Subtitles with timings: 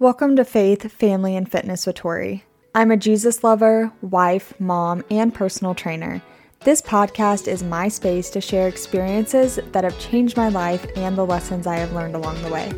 [0.00, 2.44] Welcome to Faith, Family, and Fitness with Tori.
[2.74, 6.22] I'm a Jesus lover, wife, mom, and personal trainer.
[6.64, 11.26] This podcast is my space to share experiences that have changed my life and the
[11.26, 12.72] lessons I have learned along the way.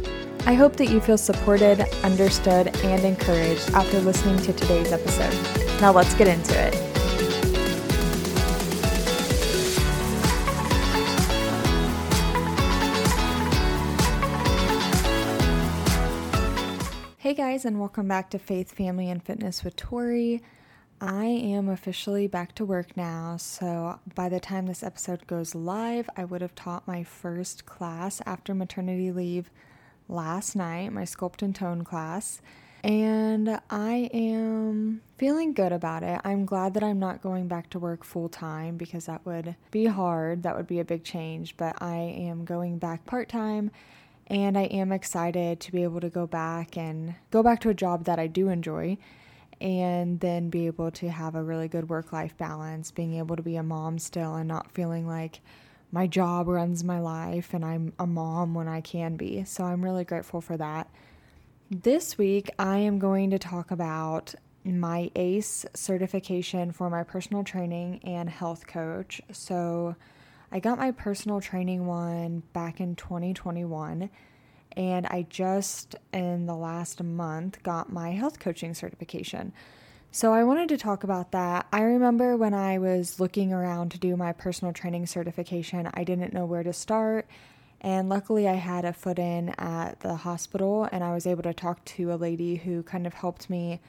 [0.47, 5.81] I hope that you feel supported, understood, and encouraged after listening to today's episode.
[5.81, 6.92] Now let's get into it.
[17.33, 20.43] Hey guys, and welcome back to Faith, Family, and Fitness with Tori.
[21.01, 26.11] I am officially back to work now, so by the time this episode goes live,
[26.15, 29.51] I would have taught my first class after maternity leave
[30.11, 32.43] last night, my sculpt and tone class,
[32.85, 36.21] and I am feeling good about it.
[36.25, 39.87] I'm glad that I'm not going back to work full time because that would be
[39.87, 40.43] hard.
[40.43, 43.71] That would be a big change, but I am going back part time
[44.33, 47.75] and I am excited to be able to go back and go back to a
[47.75, 48.97] job that I do enjoy
[49.61, 53.43] and then be able to have a really good work life balance, being able to
[53.43, 55.41] be a mom still and not feeling like
[55.93, 59.45] my job runs my life and I'm a mom when I can be.
[59.45, 60.89] So I'm really grateful for that.
[61.71, 68.01] This week, I am going to talk about my ACE certification for my personal training
[68.05, 69.21] and health coach.
[69.31, 69.95] So,
[70.55, 74.11] I got my personal training one back in 2021,
[74.77, 79.55] and I just in the last month got my health coaching certification.
[80.11, 81.67] So I wanted to talk about that.
[81.73, 86.35] I remember when I was looking around to do my personal training certification, I didn't
[86.35, 87.27] know where to start.
[87.81, 91.55] And luckily, I had a foot in at the hospital, and I was able to
[91.55, 93.81] talk to a lady who kind of helped me.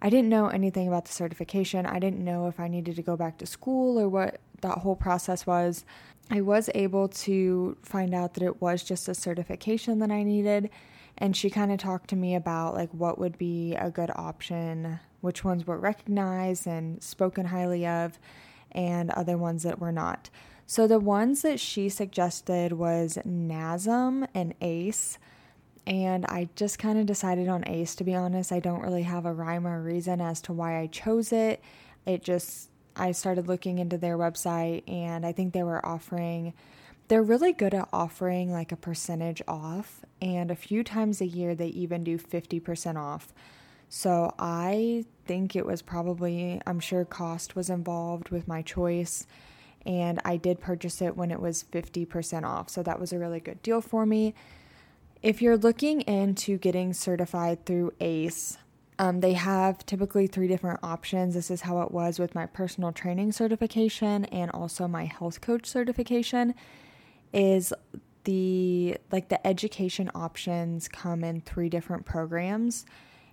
[0.00, 1.84] I didn't know anything about the certification.
[1.84, 4.96] I didn't know if I needed to go back to school or what that whole
[4.96, 5.84] process was.
[6.30, 10.70] I was able to find out that it was just a certification that I needed.
[11.18, 14.98] And she kind of talked to me about like what would be a good option,
[15.20, 18.18] which ones were recognized and spoken highly of,
[18.72, 20.30] and other ones that were not.
[20.66, 25.18] So the ones that she suggested was NASM and ACE.
[25.86, 28.52] And I just kind of decided on ACE to be honest.
[28.52, 31.62] I don't really have a rhyme or reason as to why I chose it.
[32.06, 36.54] It just I started looking into their website and I think they were offering
[37.08, 41.54] they're really good at offering like a percentage off and a few times a year
[41.54, 43.34] they even do 50% off.
[43.88, 49.26] So I think it was probably I'm sure cost was involved with my choice
[49.84, 52.70] and I did purchase it when it was 50% off.
[52.70, 54.34] So that was a really good deal for me.
[55.22, 58.58] If you're looking into getting certified through ACE,
[58.98, 61.34] um, they have typically three different options.
[61.34, 65.66] This is how it was with my personal training certification and also my health coach
[65.66, 66.54] certification.
[67.32, 67.72] Is
[68.24, 72.86] the like the education options come in three different programs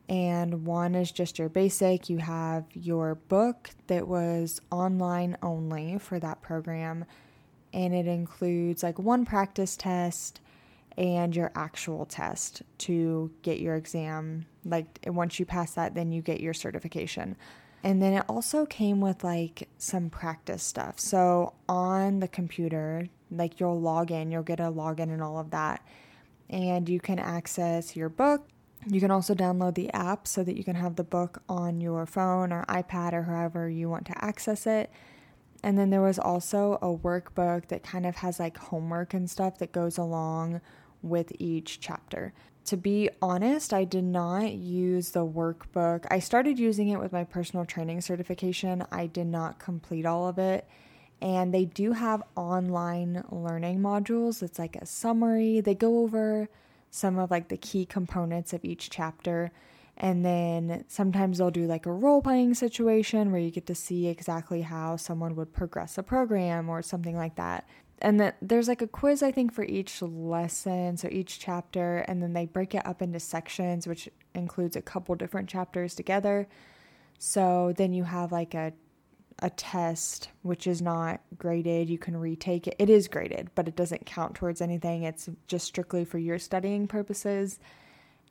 [0.07, 6.19] and one is just your basic you have your book that was online only for
[6.19, 7.05] that program
[7.73, 10.41] and it includes like one practice test
[10.99, 14.45] and your actual test to get your exam.
[14.65, 17.37] Like once you pass that, then you get your certification.
[17.81, 20.99] And then it also came with like some practice stuff.
[20.99, 25.51] So on the computer, like you'll log in, you'll get a login and all of
[25.51, 25.81] that.
[26.49, 28.49] And you can access your book.
[28.85, 32.05] You can also download the app so that you can have the book on your
[32.05, 34.91] phone or iPad or however you want to access it.
[35.63, 39.59] And then there was also a workbook that kind of has like homework and stuff
[39.59, 40.59] that goes along
[41.01, 42.33] with each chapter.
[42.65, 46.05] To be honest, I did not use the workbook.
[46.11, 48.85] I started using it with my personal training certification.
[48.91, 50.67] I did not complete all of it.
[51.21, 54.43] And they do have online learning modules.
[54.43, 55.61] It's like a summary.
[55.61, 56.47] They go over
[56.91, 59.51] some of like the key components of each chapter.
[59.97, 64.07] And then sometimes they'll do like a role playing situation where you get to see
[64.07, 67.67] exactly how someone would progress a program or something like that
[68.01, 72.21] and then there's like a quiz I think for each lesson, so each chapter, and
[72.21, 76.47] then they break it up into sections, which includes a couple different chapters together.
[77.17, 78.73] So then you have like a
[79.41, 81.89] a test which is not graded.
[81.89, 82.75] You can retake it.
[82.77, 85.03] It is graded, but it doesn't count towards anything.
[85.03, 87.59] It's just strictly for your studying purposes.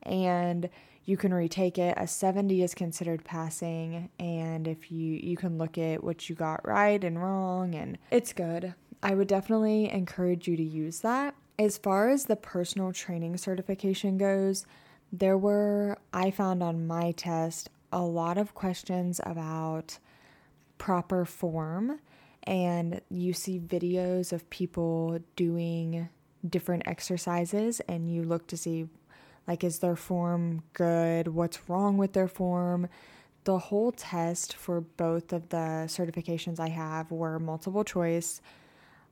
[0.02, 0.68] And
[1.04, 1.94] you can retake it.
[1.96, 6.66] A 70 is considered passing, and if you you can look at what you got
[6.68, 8.74] right and wrong and it's good.
[9.02, 11.34] I would definitely encourage you to use that.
[11.58, 14.66] As far as the personal training certification goes,
[15.12, 19.98] there were, I found on my test, a lot of questions about
[20.78, 22.00] proper form.
[22.44, 26.08] And you see videos of people doing
[26.48, 28.88] different exercises, and you look to see
[29.48, 31.28] Like, is their form good?
[31.28, 32.88] What's wrong with their form?
[33.44, 38.42] The whole test for both of the certifications I have were multiple choice.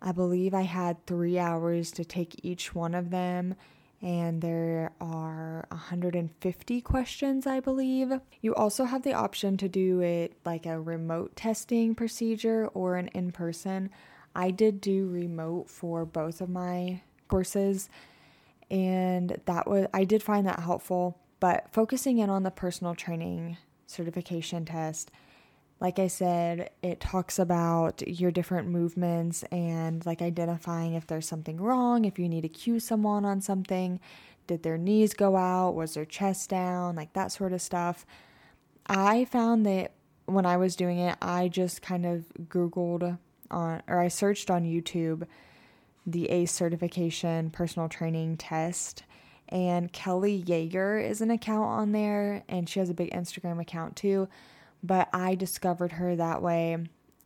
[0.01, 3.55] I believe I had three hours to take each one of them,
[4.03, 8.13] and there are 150 questions, I believe.
[8.41, 13.09] You also have the option to do it like a remote testing procedure or an
[13.09, 13.91] in person.
[14.35, 17.89] I did do remote for both of my courses,
[18.71, 21.19] and that was, I did find that helpful.
[21.41, 23.57] But focusing in on the personal training
[23.87, 25.11] certification test,
[25.79, 31.61] like I said, it talks about your different movements and like identifying if there's something
[31.61, 34.01] wrong, if you need to cue someone on something.
[34.47, 35.75] Did their knees go out?
[35.75, 36.97] Was their chest down?
[36.97, 38.07] Like that sort of stuff.
[38.87, 39.93] I found that
[40.25, 43.19] when I was doing it, I just kind of Googled
[43.51, 45.27] on, or I searched on YouTube
[46.07, 49.03] the ACE certification personal training test.
[49.49, 53.95] And Kelly Yeager is an account on there, and she has a big Instagram account
[53.95, 54.29] too
[54.87, 56.79] but I discovered her that way.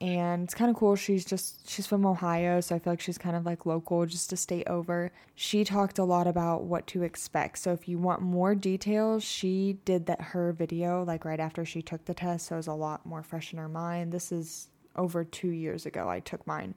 [0.03, 0.97] And it's kind of cool.
[0.97, 4.33] She's just, she's from Ohio, so I feel like she's kind of like local, just
[4.33, 5.13] a state over.
[5.35, 7.59] She talked a lot about what to expect.
[7.59, 11.83] So if you want more details, she did that her video like right after she
[11.83, 14.13] took the test, so it was a lot more fresh in her mind.
[14.13, 16.75] This is over two years ago I took mine.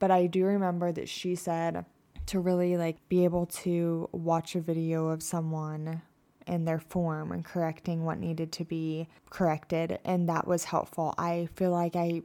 [0.00, 1.84] But I do remember that she said
[2.26, 6.02] to really like be able to watch a video of someone
[6.46, 9.98] in their form and correcting what needed to be corrected.
[10.04, 11.14] And that was helpful.
[11.18, 12.22] I feel like I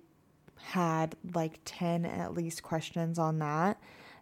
[0.63, 3.79] had like 10 at least questions on that.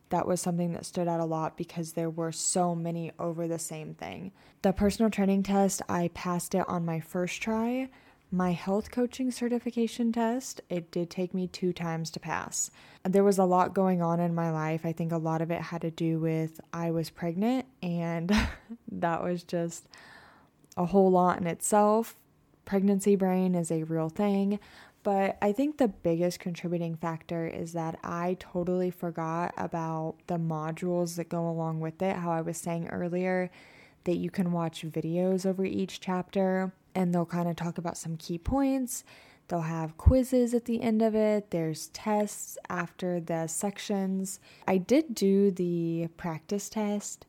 [0.10, 3.60] That was something that stood out a lot because there were so many over the
[3.60, 4.32] same thing.
[4.64, 7.90] The personal training test, I passed it on my first try
[8.32, 12.70] my health coaching certification test, it did take me two times to pass.
[13.04, 14.86] There was a lot going on in my life.
[14.86, 18.32] I think a lot of it had to do with I was pregnant, and
[19.02, 19.88] that was just
[20.78, 22.16] a whole lot in itself.
[22.66, 24.60] Pregnancy brain is a real thing.
[25.02, 31.16] But I think the biggest contributing factor is that I totally forgot about the modules
[31.16, 32.18] that go along with it.
[32.18, 33.50] How I was saying earlier,
[34.04, 38.18] that you can watch videos over each chapter and they'll kind of talk about some
[38.18, 39.04] key points.
[39.48, 41.50] They'll have quizzes at the end of it.
[41.50, 44.40] There's tests after the sections.
[44.68, 47.26] I did do the practice test,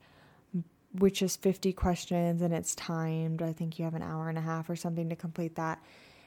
[0.93, 3.43] which is 50 questions and it's timed.
[3.43, 5.83] I think you have an hour and a half or something to complete that.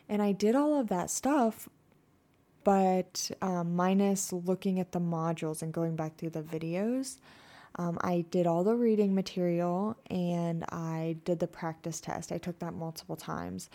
[0.07, 1.67] And I did all of that stuff,
[2.63, 7.17] but um, minus looking at the modules and going back through the videos.
[7.75, 12.31] Um, I did all the reading material and I did the practice test.
[12.31, 13.69] I took that multiple times.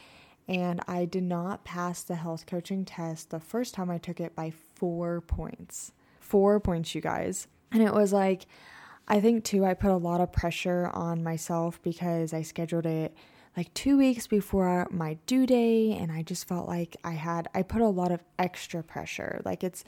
[0.46, 4.34] And I did not pass the health coaching test the first time I took it
[4.34, 5.92] by four points.
[6.20, 7.48] Four points, you guys.
[7.70, 8.46] And it was like,
[9.08, 13.16] I think too, I put a lot of pressure on myself because I scheduled it
[13.56, 15.92] like two weeks before my due day.
[15.92, 19.40] And I just felt like I had, I put a lot of extra pressure.
[19.46, 19.82] Like it's,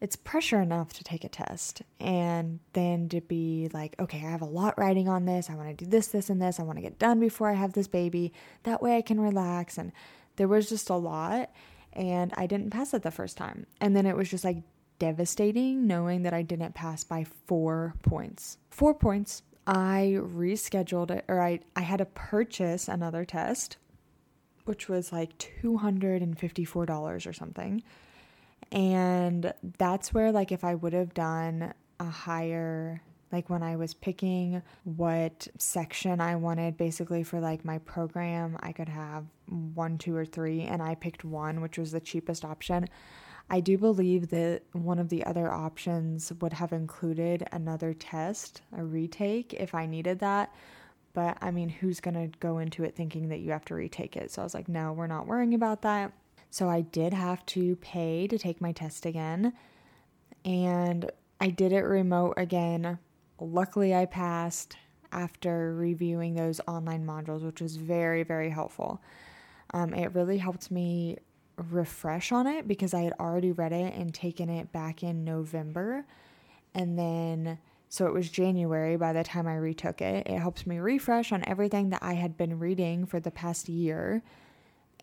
[0.00, 4.42] it's pressure enough to take a test and then to be like, okay, I have
[4.42, 5.48] a lot writing on this.
[5.48, 6.60] I want to do this, this, and this.
[6.60, 8.32] I want to get done before I have this baby.
[8.64, 9.78] That way I can relax.
[9.78, 9.92] And
[10.36, 11.50] there was just a lot.
[11.94, 13.66] And I didn't pass it the first time.
[13.80, 14.58] And then it was just like
[14.98, 18.58] devastating knowing that I didn't pass by four points.
[18.70, 19.42] Four points.
[19.66, 23.76] I rescheduled it, or I, I had to purchase another test,
[24.64, 27.82] which was like $254 or something
[28.70, 33.94] and that's where, like, if I would have done a higher, like, when I was
[33.94, 40.14] picking what section I wanted, basically for like my program, I could have one, two,
[40.14, 42.88] or three, and I picked one, which was the cheapest option.
[43.50, 48.84] I do believe that one of the other options would have included another test, a
[48.84, 50.54] retake, if I needed that.
[51.14, 54.16] But I mean, who's going to go into it thinking that you have to retake
[54.16, 54.30] it?
[54.30, 56.12] So I was like, no, we're not worrying about that.
[56.50, 59.54] So I did have to pay to take my test again.
[60.44, 62.98] And I did it remote again.
[63.40, 64.76] Luckily, I passed
[65.10, 69.00] after reviewing those online modules, which was very, very helpful.
[69.72, 71.18] Um, it really helped me
[71.70, 76.04] refresh on it because I had already read it and taken it back in November.
[76.74, 80.26] And then, so it was January by the time I retook it.
[80.26, 84.22] It helps me refresh on everything that I had been reading for the past year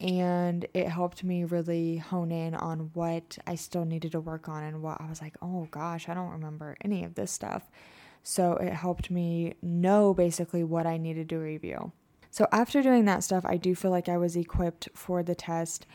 [0.01, 4.63] and it helped me really hone in on what I still needed to work on
[4.63, 7.63] and what I was like, oh gosh, I don't remember any of this stuff.
[8.24, 11.91] So it helped me know basically what I needed to review.
[12.29, 15.85] So after doing that stuff, I do feel like I was equipped for the test.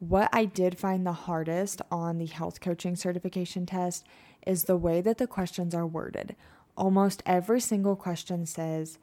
[0.00, 4.06] What I did find the hardest on the health coaching certification test
[4.46, 6.36] is the way that the questions are worded.
[6.76, 8.98] Almost every single question says,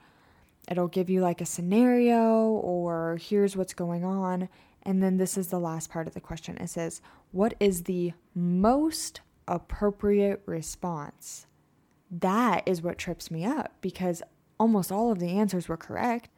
[0.69, 4.47] it'll give you like a scenario or here's what's going on.
[4.83, 6.57] And then this is the last part of the question.
[6.57, 11.47] It says, What is the most appropriate response?
[12.09, 14.21] That is what trips me up because
[14.59, 16.29] almost all of the answers were correct.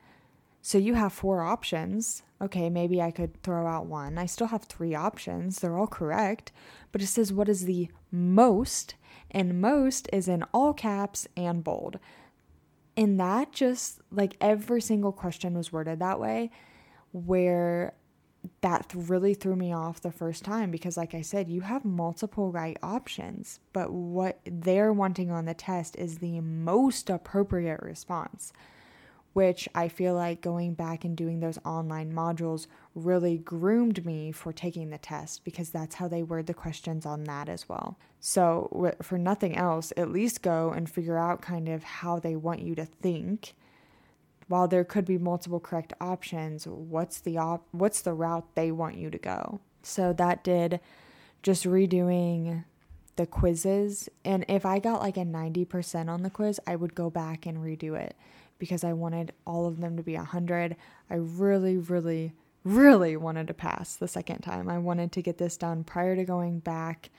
[0.61, 2.23] So you have four options.
[2.41, 4.17] Okay, maybe I could throw out one.
[4.17, 5.59] I still have three options.
[5.59, 6.51] They're all correct.
[6.91, 8.95] But it says, What is the most?
[9.31, 11.99] And most is in all caps and bold.
[12.95, 16.49] And that just like every single question was worded that way,
[17.11, 17.93] where
[18.61, 22.51] that really threw me off the first time because, like I said, you have multiple
[22.51, 28.53] right options, but what they're wanting on the test is the most appropriate response
[29.37, 32.65] which I feel like going back and doing those online modules
[32.95, 37.25] really groomed me for taking the test because that's how they word the questions on
[37.25, 37.99] that as well.
[38.19, 42.63] So, for nothing else, at least go and figure out kind of how they want
[42.63, 43.53] you to think.
[44.47, 48.97] While there could be multiple correct options, what's the op- what's the route they want
[48.97, 49.59] you to go?
[49.83, 50.79] So that did
[51.43, 52.63] just redoing
[53.17, 57.09] the quizzes and if I got like a 90% on the quiz, I would go
[57.09, 58.15] back and redo it
[58.59, 60.75] because I wanted all of them to be 100.
[61.09, 62.33] I really, really,
[62.63, 64.69] really wanted to pass the second time.
[64.69, 67.09] I wanted to get this done prior to going back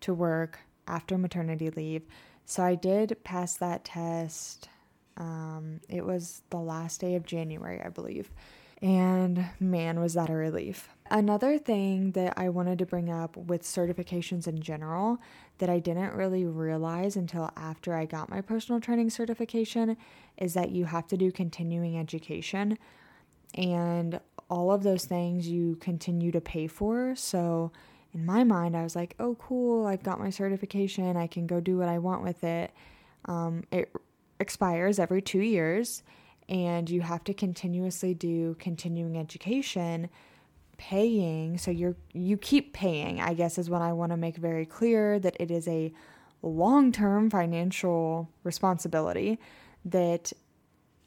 [0.00, 2.02] to work after maternity leave.
[2.44, 4.68] So I did pass that test.
[5.16, 8.30] Um, it was the last day of January, I believe.
[8.80, 10.88] And man, was that a relief.
[11.12, 15.18] Another thing that I wanted to bring up with certifications in general
[15.58, 19.98] that I didn't really realize until after I got my personal training certification
[20.38, 22.78] is that you have to do continuing education.
[23.54, 27.14] And all of those things you continue to pay for.
[27.14, 27.72] So,
[28.14, 31.18] in my mind, I was like, oh, cool, I've got my certification.
[31.18, 32.70] I can go do what I want with it.
[33.26, 33.92] Um, it
[34.40, 36.02] expires every two years,
[36.48, 40.08] and you have to continuously do continuing education
[40.88, 44.66] paying so you're you keep paying i guess is what i want to make very
[44.66, 45.92] clear that it is a
[46.42, 49.38] long-term financial responsibility
[49.84, 50.32] that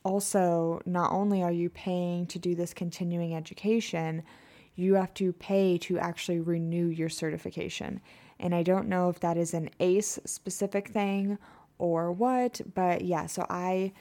[0.05, 4.23] also not only are you paying to do this continuing education
[4.75, 7.99] you have to pay to actually renew your certification.
[8.39, 11.37] And i don't know if that is an ace specific thing
[11.79, 13.91] or what but yeah so i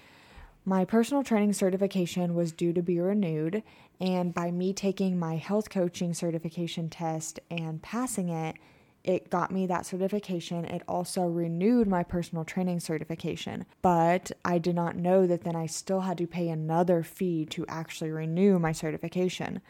[0.65, 3.63] my personal training certification was due to be renewed,
[4.01, 8.57] and by me taking my health coaching certification test and passing it,
[9.05, 10.65] it got me that certification.
[10.65, 15.67] It also renewed my personal training certification, but I did not know that then I
[15.67, 19.61] still had to pay another fee to actually renew my certification.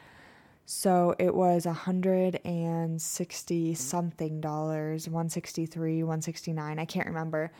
[0.67, 7.51] So it was 160 something dollars, 163, 169, I can't remember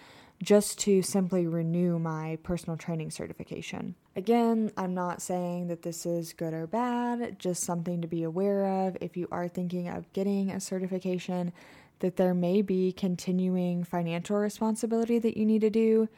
[0.45, 3.95] just to simply renew my personal training certification.
[4.15, 8.87] Again, I'm not saying that this is good or bad, just something to be aware
[8.87, 11.53] of if you are thinking of getting a certification,
[12.01, 16.09] that there may be continuing financial responsibility that you need to do.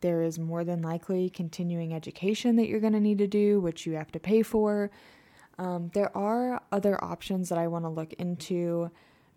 [0.00, 3.86] There is more than likely continuing education that you're going to need to do, which
[3.86, 4.90] you have to pay for.
[5.58, 8.90] Um, there are other options that I want to look into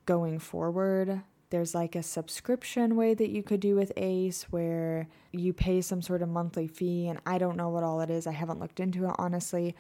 [0.06, 5.54] going forward there's like a subscription way that you could do with ACE where you
[5.54, 8.28] pay some sort of monthly fee, and I don't know what all it is.
[8.28, 9.76] I haven't looked into it honestly.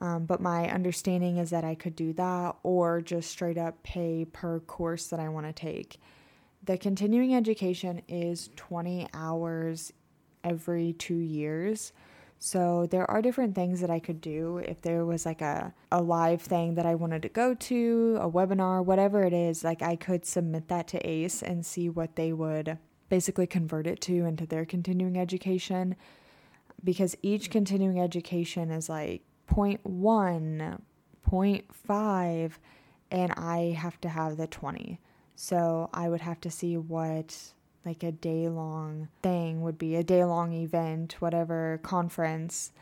[0.00, 4.24] Um, but my understanding is that I could do that or just straight up pay
[4.24, 6.00] per course that I want to take.
[6.64, 9.92] The continuing education is 20 hours
[10.44, 11.92] every two years.
[12.38, 16.00] So there are different things that I could do if there was like a, a
[16.00, 19.96] live thing that I wanted to go to, a webinar, whatever it is, like I
[19.96, 22.78] could submit that to ACE and see what they would
[23.08, 25.96] basically convert it to into their continuing education
[26.84, 30.80] because each continuing education is like 0.1,
[31.28, 32.52] 0.5
[33.10, 35.00] and I have to have the 20.
[35.34, 37.52] So I would have to see what
[37.84, 42.72] like a day long thing would be a day long event, whatever conference,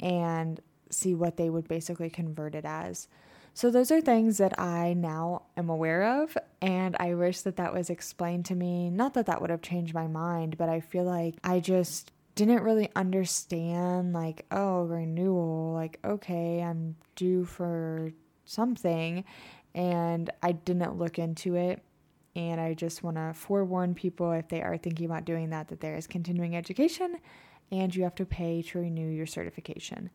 [0.00, 3.08] and see what they would basically convert it as.
[3.52, 7.74] So, those are things that I now am aware of, and I wish that that
[7.74, 8.90] was explained to me.
[8.90, 12.62] Not that that would have changed my mind, but I feel like I just didn't
[12.62, 18.12] really understand, like, oh, renewal, like, okay, I'm due for
[18.44, 19.24] something,
[19.74, 21.82] and I didn't look into it.
[22.40, 25.80] And I just want to forewarn people if they are thinking about doing that, that
[25.80, 27.10] there is continuing education
[27.70, 30.10] and you have to pay to renew your certification.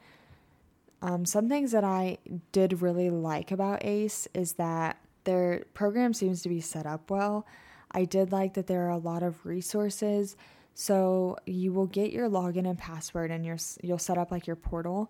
[1.02, 2.18] Um, some things that I
[2.52, 7.46] did really like about ACE is that their program seems to be set up well.
[7.92, 10.36] I did like that there are a lot of resources
[10.76, 14.58] So you will get your login and password, and your you'll set up like your
[14.58, 15.10] portal.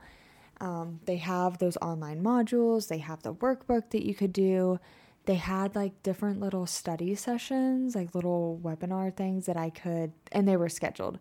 [0.62, 2.88] Um, they have those online modules.
[2.88, 4.80] They have the workbook that you could do.
[5.26, 10.48] They had like different little study sessions, like little webinar things that I could, and
[10.48, 11.20] they were scheduled.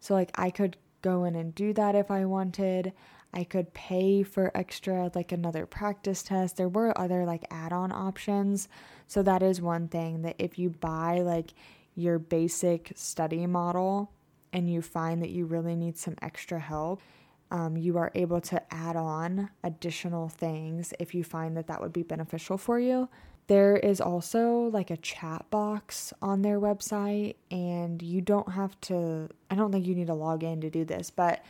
[0.00, 2.92] So like I could go in and do that if I wanted.
[3.32, 6.56] I could pay for extra, like another practice test.
[6.56, 8.68] There were other like add on options.
[9.06, 11.52] So that is one thing that if you buy like
[11.94, 14.12] your basic study model
[14.52, 17.00] and you find that you really need some extra help,
[17.50, 21.92] um, you are able to add on additional things if you find that that would
[21.92, 23.08] be beneficial for you.
[23.46, 29.28] There is also like a chat box on their website, and you don't have to,
[29.50, 31.44] I don't think you need to log in to do this, but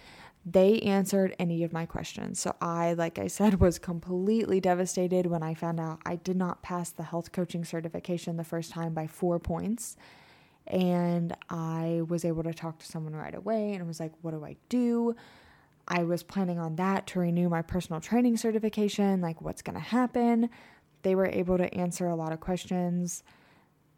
[0.48, 2.38] they answered any of my questions.
[2.38, 6.62] So I, like I said, was completely devastated when I found out I did not
[6.62, 9.96] pass the health coaching certification the first time by four points.
[10.66, 14.44] And I was able to talk to someone right away and was like, what do
[14.44, 15.16] I do?
[15.88, 19.20] I was planning on that to renew my personal training certification.
[19.20, 20.50] Like, what's going to happen?
[21.02, 23.22] They were able to answer a lot of questions,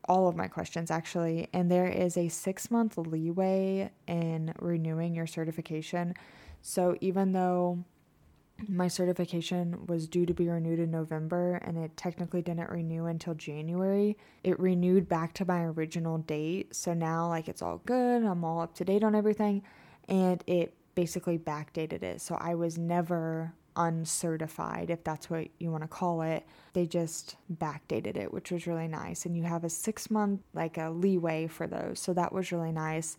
[0.07, 1.49] all of my questions actually.
[1.53, 6.15] And there is a six month leeway in renewing your certification.
[6.61, 7.85] So, even though
[8.67, 13.35] my certification was due to be renewed in November and it technically didn't renew until
[13.35, 14.17] January.
[14.43, 16.75] It renewed back to my original date.
[16.75, 18.25] So now, like, it's all good.
[18.25, 19.63] I'm all up to date on everything.
[20.09, 22.21] And it basically backdated it.
[22.21, 26.45] So I was never uncertified, if that's what you want to call it.
[26.73, 29.25] They just backdated it, which was really nice.
[29.25, 32.01] And you have a six month, like, a leeway for those.
[32.01, 33.17] So that was really nice.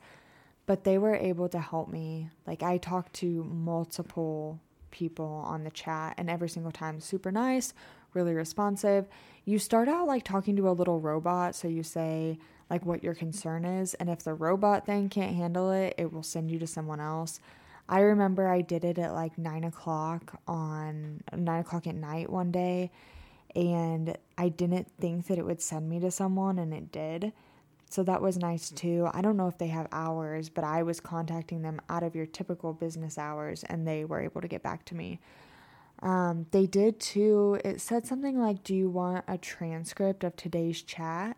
[0.66, 2.30] But they were able to help me.
[2.46, 4.60] Like, I talked to multiple
[4.92, 7.74] people on the chat, and every single time, super nice,
[8.14, 9.08] really responsive.
[9.46, 13.16] You start out like talking to a little robot, so you say like what your
[13.16, 16.68] concern is, and if the robot then can't handle it, it will send you to
[16.68, 17.40] someone else.
[17.90, 22.52] I remember I did it at like nine o'clock on nine o'clock at night one
[22.52, 22.92] day,
[23.56, 27.34] and I didn't think that it would send me to someone, and it did.
[27.90, 29.10] So that was nice too.
[29.14, 32.28] I don't know if they have hours, but I was contacting them out of your
[32.28, 35.20] typical business hours and they were able to get back to me.
[36.04, 37.60] Um, they did too.
[37.66, 41.36] It said something like, Do you want a transcript of today's chat?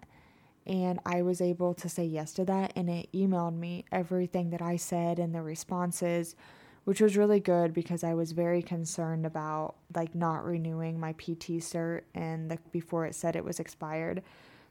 [0.65, 2.73] And I was able to say yes to that.
[2.75, 6.35] And it emailed me everything that I said and the responses,
[6.83, 11.59] which was really good because I was very concerned about like not renewing my PT
[11.59, 14.21] cert and the, before it said it was expired.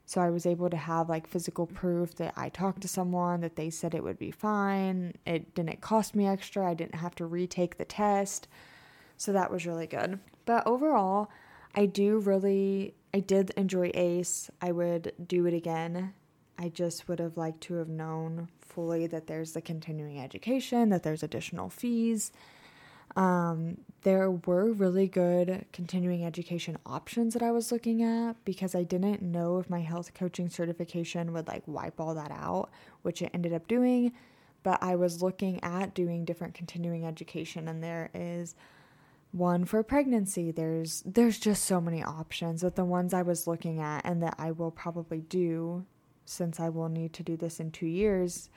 [0.05, 3.55] So I was able to have like physical proof that I talked to someone, that
[3.55, 5.13] they said it would be fine.
[5.25, 6.69] It didn't cost me extra.
[6.69, 8.47] I didn't have to retake the test.
[9.17, 10.19] So that was really good.
[10.45, 11.29] But overall,
[11.75, 14.49] I do really, I did enjoy ACE.
[14.61, 16.13] I would do it again.
[16.57, 21.03] I just would have liked to have known fully that there's the continuing education, that
[21.03, 22.31] there's additional fees,
[23.15, 28.83] um, there were really good continuing education options that I was looking at because I
[28.83, 32.69] didn't know if my health coaching certification would like wipe all that out,
[33.01, 34.13] which it ended up doing.
[34.63, 38.55] But I was looking at doing different continuing education, and there is
[39.31, 40.51] one for pregnancy.
[40.51, 42.63] There's there's just so many options.
[42.63, 45.85] But the ones I was looking at and that I will probably do,
[46.25, 48.49] since I will need to do this in two years,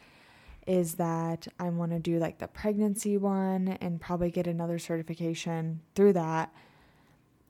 [0.67, 5.81] is that I want to do like the pregnancy one and probably get another certification
[5.95, 6.53] through that.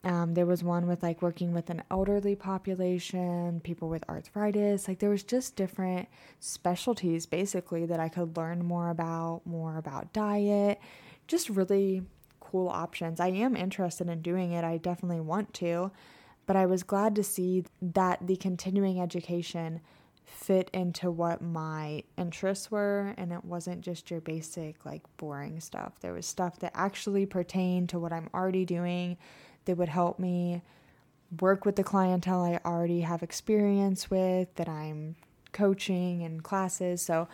[0.02, 4.86] Um, there was one with like working with an elderly population, people with arthritis.
[4.86, 6.08] Like there was just different
[6.40, 10.78] specialties basically that I could learn more about, more about diet,
[11.26, 12.02] just really
[12.54, 13.18] cool options.
[13.18, 14.62] I am interested in doing it.
[14.62, 15.90] I definitely want to,
[16.46, 19.80] but I was glad to see that the continuing education
[20.24, 25.92] fit into what my interests were and it wasn't just your basic like boring stuff
[26.00, 29.18] there was stuff that actually pertained to what i'm already doing
[29.66, 30.62] that would help me
[31.40, 35.14] work with the clientele i already have experience with that i'm
[35.52, 37.28] coaching and classes so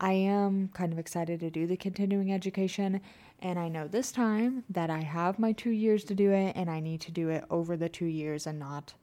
[0.00, 3.02] i am kind of excited to do the continuing education
[3.40, 6.70] and i know this time that i have my two years to do it and
[6.70, 8.94] i need to do it over the two years and not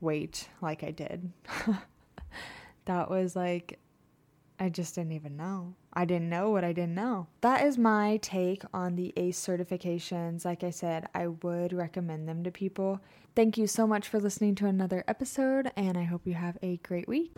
[0.00, 1.30] wait like i did
[2.88, 3.78] that was like,
[4.58, 5.74] I just didn't even know.
[5.92, 7.28] I didn't know what I didn't know.
[7.42, 10.44] That is my take on the ACE certifications.
[10.44, 13.00] Like I said, I would recommend them to people.
[13.36, 16.78] Thank you so much for listening to another episode, and I hope you have a
[16.78, 17.30] great week.